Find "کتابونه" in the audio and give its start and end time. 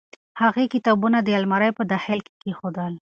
0.73-1.17